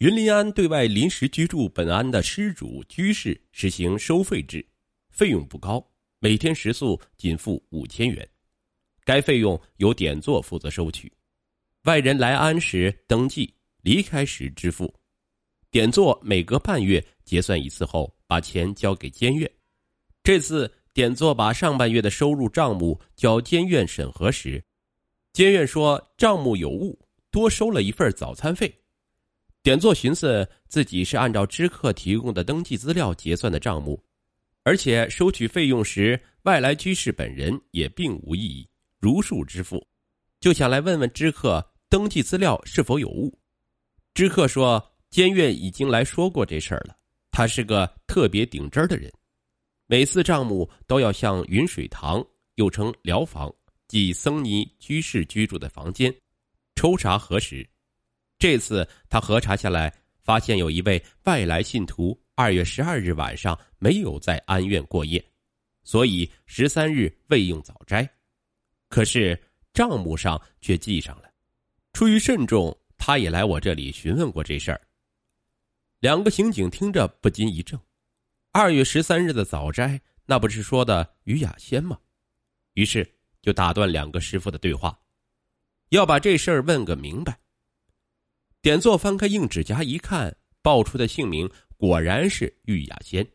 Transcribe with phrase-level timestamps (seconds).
[0.00, 4.66] 云林安对外临时居住本安的失主居士实行收费制，
[5.10, 5.86] 费用不高，
[6.20, 8.26] 每天食宿仅付五千元，
[9.04, 11.12] 该费用由典座负责收取。
[11.82, 13.52] 外人来安时登记，
[13.82, 14.90] 离开时支付。
[15.70, 19.50] 典座每隔半月结算一次后，把钱交给监院。
[20.22, 24.64] 这次典座把上半月的收入账目交监院审核时，
[25.34, 26.98] 监院说账目有误，
[27.30, 28.74] 多收了一份早餐费。
[29.62, 34.02] 点座寻思自己是按照知客提供的登记资料结算的账目，
[34.62, 38.68] 而且收取费用时外来居士本人也并无异议，
[38.98, 39.86] 如数支付，
[40.40, 43.38] 就想来问问知客登记资料是否有误。
[44.14, 46.96] 知客说，监院已经来说过这事儿了，
[47.30, 49.12] 他是个特别顶真的人，
[49.86, 52.24] 每次账目都要向云水堂
[52.56, 53.54] （又称疗房，
[53.88, 56.14] 即僧尼居士居住的房间）
[56.76, 57.68] 抽查核实。
[58.40, 65.22] 这次他核查下来，发现有一位外来信徒二月十二日晚上没有在安院过夜，
[65.84, 68.08] 所以十三日未用早斋。
[68.88, 69.38] 可是
[69.74, 71.30] 账目上却记上了。
[71.92, 74.80] 出于慎重，他也来我这里询问过这事儿。
[75.98, 77.78] 两个刑警听着不禁一怔：
[78.52, 81.98] 二月十三日的早斋，那不是说的于雅仙吗？
[82.72, 83.06] 于是
[83.42, 84.98] 就打断两个师傅的对话，
[85.90, 87.38] 要把这事儿问个明白。
[88.62, 93.26] 点座翻开硬纸夹一看，报出的姓名果然是玉雅仙。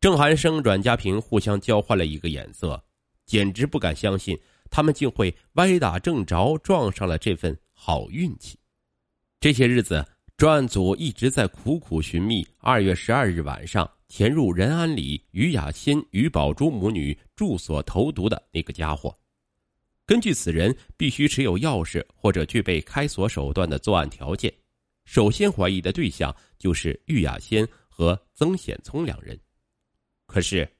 [0.00, 2.84] 郑寒生、阮家平互相交换了一个眼色，
[3.24, 4.38] 简直不敢相信
[4.70, 8.58] 他们竟会歪打正着撞上了这份好运气。
[9.40, 19.16] 这些日子，专案组一直在苦苦寻觅二月十二日晚上潜入仁安里于雅仙、于宝珠母女住所投毒的那个家伙。
[20.12, 24.52] 根据此人必须持有钥匙或者具备开锁手段的作案条件，
[25.06, 29.40] 首先怀疑的对象就是玉雅仙和曾显聪两人。
[30.26, 30.70] 可是，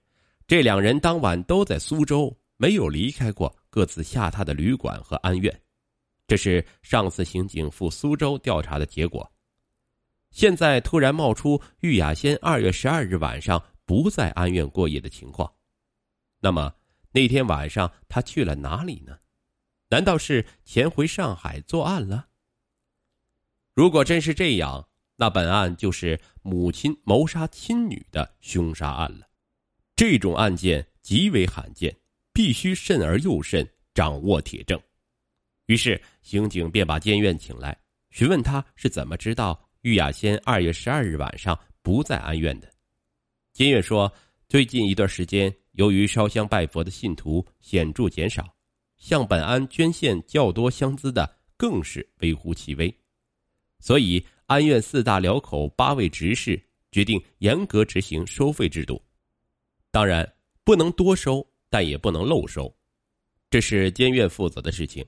[0.47, 5.63] 这两人当晚都在苏州，没有离开过各自下榻的旅馆和安院。
[6.27, 9.27] 这是上次刑警赴苏州调查的结果。
[10.31, 15.51] 现在突然冒出玉雅仙二月十二日晚上不在安院过夜的情况，
[16.39, 16.71] 那么？
[17.15, 19.19] 那天晚上他去了哪里呢？
[19.93, 22.27] 难道是潜回上海作案了？
[23.75, 29.29] 如果真是这样，那本案就是母亲谋杀亲女的凶杀案了。
[29.95, 31.95] 这种案件极为罕见，
[32.33, 34.81] 必须慎而又慎，掌握铁证。
[35.67, 37.79] 于是刑警便把监院请来，
[38.09, 42.73] 询问他是怎么知道玉雅仙二月十二日晚上不在安院的。
[43.53, 44.11] 监院说，
[44.49, 45.55] 最近一段时间。
[45.73, 48.55] 由于烧香拜佛的信徒显著减少，
[49.03, 52.97] 向本安捐献较多香资的更是微乎其微，
[53.81, 59.03] 所以安院四大寮口八位执事决定严格执行收费制度。
[59.91, 62.73] 当然不能多收，但也不能漏收，
[63.51, 65.05] 这是监院负责的事情，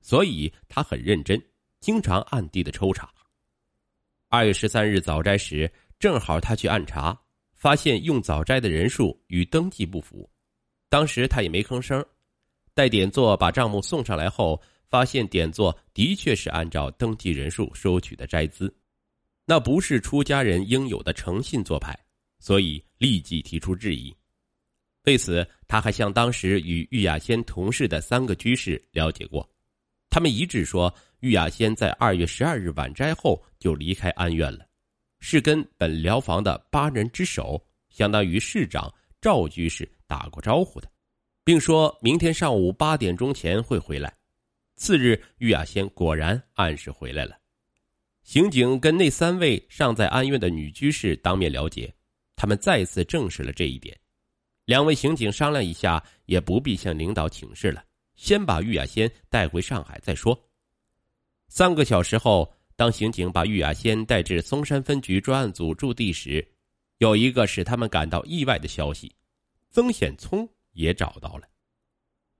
[0.00, 1.42] 所以他很认真，
[1.80, 3.12] 经常暗地的抽查。
[4.28, 7.20] 二月十三日早斋时，正好他去暗查。
[7.56, 10.30] 发现用早斋的人数与登记不符，
[10.88, 12.04] 当时他也没吭声。
[12.74, 18.74] 待点座把账目送上来后，发现点座的确是按照登记人数收取的斋资，
[19.46, 21.98] 那不是出家人应有的诚信做派，
[22.38, 24.14] 所以立即提出质疑。
[25.04, 29.48] 为此，他还向当时与玉雅仙同事的三个居士了解过，
[30.08, 34.66] 他们一致说，玉雅仙在二月十二日晚斋后就离开安院了。
[35.20, 40.90] 是跟本疗房的八人之首，相当于市长赵居士打过招呼的，
[41.44, 44.14] 并说明天上午八点钟前会回来。
[44.76, 47.38] 次日，玉雅仙果然按时回来了。
[48.22, 51.92] 刑警跟那三位尚在安院的女居士当面了解，
[52.36, 53.98] 他们再次证实了这一点。
[54.64, 57.84] 两位刑警商量一下，也不必向领导请示了，
[58.16, 60.38] 先把玉雅仙带回上海再说。
[61.48, 62.52] 三个小时后。
[62.74, 66.44] 当刑警把玉雅仙带至松山分局专案组驻地时，
[66.98, 69.14] 有一个使他们感到意外的消息：
[69.70, 71.48] 曾显聪也找到了。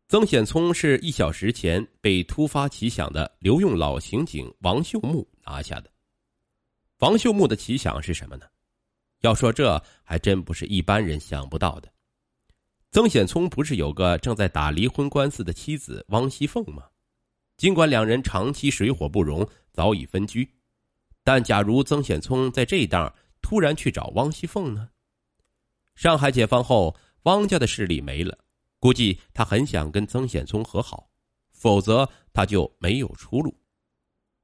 [0.08, 5.90] 曾显聪是一小时前被突发奇想的留用老刑警王秀木拿下的。
[6.98, 8.46] 王秀木的奇想是什么呢？
[9.20, 11.90] 要说这还真不是一般人想不到的。
[12.90, 16.84] 曾显聪不是有个正在打离婚官司的妻子汪熙凤吗？
[17.56, 20.46] 尽管两人长期水火不容，早已分居，
[21.24, 24.90] 但假如曾显聪在这档突然去找汪熙凤呢？
[25.94, 28.36] 上海解放后，汪家的势力没了，
[28.78, 31.08] 估计他很想跟曾显聪和好，
[31.52, 33.54] 否则他就没有出路。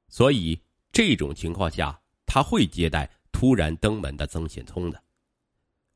[0.08, 0.60] 所以
[0.92, 5.02] 这种情况下，他会接待突然登门的曾显聪的。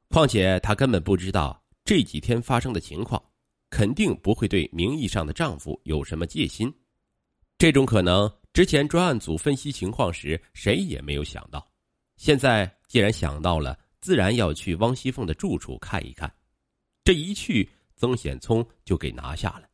[0.08, 3.22] 况且他根本不知道这几天发生的情况，
[3.70, 6.72] 肯定不会对名义上的丈夫有什么戒心。
[7.56, 11.66] 这种可能，之前专案组分析情况时谁也没有想到。
[12.16, 16.30] 现在既然想到了，自然要去汪熙凤的住处看一看。
[17.04, 19.68] 这一去，曾显聪就给拿下了。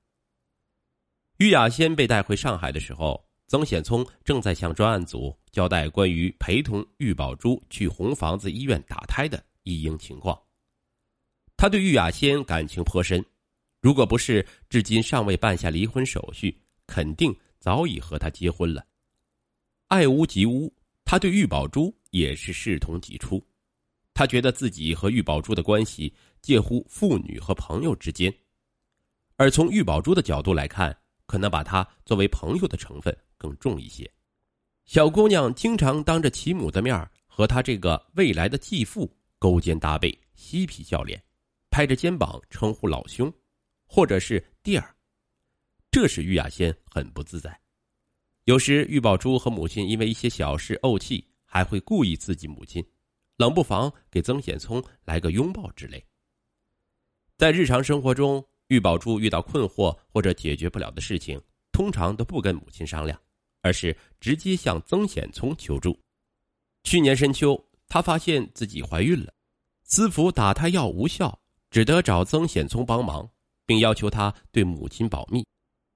[1.38, 3.24] 玉雅仙被带回上海的时候。
[3.50, 10.38] 曾显聪正在向专案组交代关于陪同玉宝珠去红房子医院打胎的一应情况。
[11.56, 13.24] 他对玉雅仙感情颇深，
[13.80, 16.54] 如果不是至今尚未办下离婚手续，
[16.86, 18.84] 肯定早已和她结婚了。
[19.86, 20.70] 爱屋及乌，
[21.02, 23.42] 他对玉宝珠也是视同己出。
[24.12, 28.32] 他觉得自己和玉宝珠的关系介乎父女和朋友之间，
[29.36, 30.96] 而从玉宝珠的角度来看，
[31.26, 33.16] 可能把他作为朋友的成分。
[33.40, 34.12] 更重一些，
[34.84, 41.22] 小姑娘经常当着其母的面和她这个未来的继父勾肩搭背、嬉皮笑脸，
[41.70, 43.32] 拍着肩膀称呼老兄，
[43.86, 44.92] 或者是弟儿，
[45.92, 47.56] 这使玉雅仙很不自在。
[48.42, 52.84] 有时玉宝珠和母亲因为一些小事怄气，还会故意刺激母亲，
[53.36, 56.04] 冷不防给曾显聪来个拥抱之类。
[57.38, 61.40] 在日常生活中，玉宝珠遇到困惑或者解决不了的事情，
[61.72, 63.18] 通常都不跟母亲商量。
[63.60, 65.98] 而是直接向曾显聪求助。
[66.84, 69.32] 去年深秋，她发现自己怀孕了，
[69.82, 71.38] 私服打胎药无效，
[71.68, 73.28] 只得找曾显聪帮忙，
[73.66, 75.44] 并要求他对母亲保密，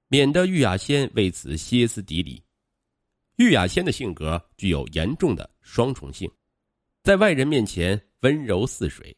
[0.08, 2.42] 免得玉雅仙为此歇斯底里。
[3.36, 6.30] 玉雅仙的性格具有严重的双重性，
[7.04, 9.16] 在外人面前温柔似水，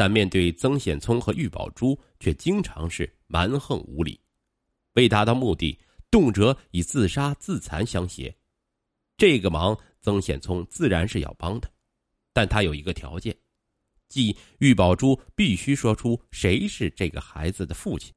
[0.00, 4.18] 但面对曾显聪和玉宝珠，却经常是蛮横无理。
[4.94, 5.78] 为达到目的。
[6.10, 8.34] 动辄以自杀自残相胁，
[9.18, 11.70] 这个忙曾显聪自然是要帮的，
[12.32, 13.36] 但他有一个条件，
[14.08, 18.10] 即玉宝珠必须说出谁是这个孩子的父亲，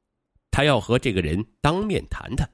[0.50, 2.50] 他要和这个人当面谈谈。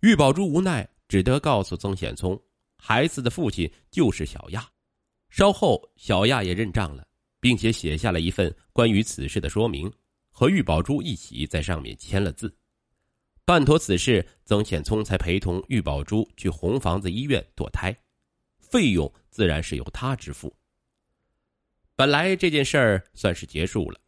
[0.00, 2.38] 玉宝珠无奈，只得告诉曾显聪，
[2.76, 4.68] 孩子的父亲就是小亚。
[5.30, 7.07] 稍后，小亚也认账了，
[7.40, 9.92] 并且写下了一份关于此事的说明，
[10.30, 12.54] 和玉宝珠一起在上面签了字。
[13.44, 17.96] 办妥此事，曾显聪才陪同玉宝珠去红房子医院堕胎，
[18.58, 20.54] 费用自然是由他支付。
[21.96, 23.98] 本来这件事儿算是结束了，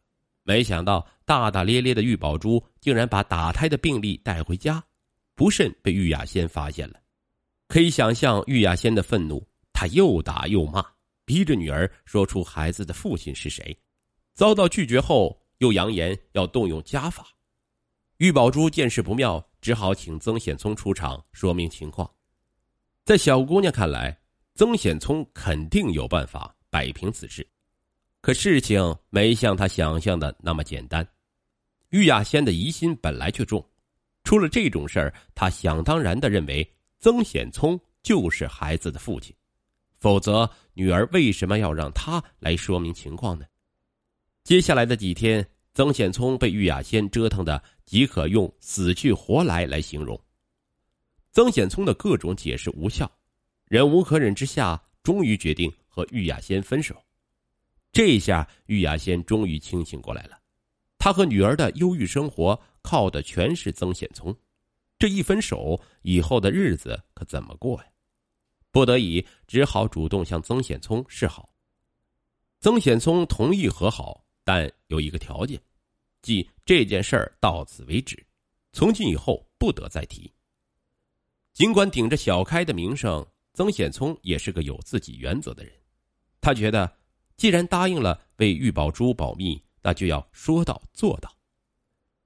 [0.43, 4.83] 没想到大大咧咧的玉宝珠竟然把打胎的病历带回家，
[5.33, 7.01] 不慎被玉雅仙发现了。
[7.67, 10.85] 可以想象玉雅仙的愤怒，她又打又骂，
[11.31, 13.73] 逼着女儿说出孩子的父亲是谁。
[14.33, 17.25] 遭到拒绝后，又扬言要动用家法。
[18.17, 22.11] 玉宝珠见势不妙，只好请曾显聪出场说明情况。
[23.05, 24.19] 在小姑娘看来，
[24.55, 27.47] 曾显聪肯定有办法摆平此事，
[28.19, 31.07] 可事情没像她想象的那么简单。
[31.91, 33.65] 玉雅仙的疑心本来就重，
[34.25, 36.69] 出了这种事儿，她想当然的认为
[36.99, 39.33] 曾显聪就是孩子的父亲，
[40.01, 43.45] 否则女儿为什么要让他来说明情况呢？
[44.43, 45.47] 接下来的几天。
[45.73, 50.19] 曾显聪被玉雅仙折腾的，即可用死去活来来形容。
[51.31, 53.09] 曾显聪的各种解释无效，
[53.69, 56.93] 忍无可忍之下，终于决定和玉雅仙分手。
[57.93, 60.37] 这下玉雅仙终于清醒过来了，
[60.97, 64.35] 她和女儿的忧郁生活靠的全是曾显聪，
[64.99, 67.85] 这一分手以后的日子可怎么过呀？
[68.71, 71.53] 不得已，只好主动向曾显聪示好。
[72.59, 74.25] 曾显聪同意和好。
[74.43, 75.61] 但有一个条件，
[76.23, 78.21] 即这件事儿到此为止，
[78.73, 80.29] 从今以后不得再提。
[81.53, 85.71] 尽管顶着小开的名声，曾显聪也是个有自己原则的人。
[86.41, 86.91] 他觉得，
[87.37, 91.31] 既然答应了为玉宝珠保密，那就要说到做到。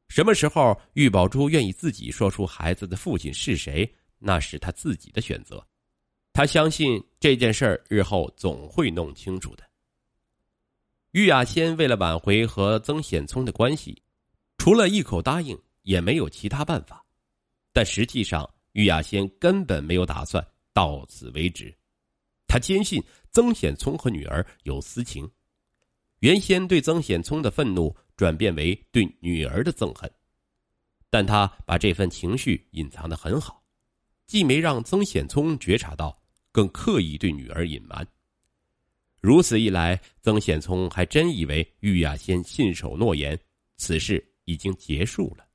[0.07, 5.63] 什么时候玉宝珠愿意自己说出孩子的父亲是谁，那是他自己的选择。
[6.35, 9.63] 他相信这件事儿日后总会弄清楚的。
[11.11, 14.03] 玉雅仙为了挽回和曾显聪的关系，
[14.57, 17.01] 除了一口答应，也没有其他办法。
[17.71, 21.73] 但实际上，玉雅仙根本没有打算到此为止。
[22.47, 23.01] 他坚信
[23.31, 25.25] 曾显聪和女儿有私情，
[26.19, 30.11] 原先对曾显聪的愤怒转变为对女儿的憎恨。
[31.09, 33.63] 但他把这份情绪隐藏的很好，
[34.27, 36.21] 既没让曾显聪觉察到，
[36.55, 38.07] 更刻意对女儿隐瞒。
[39.19, 43.37] 如此一来，曾显聪还真以为玉雅仙信守诺言，
[43.75, 45.45] 此事已经结束了。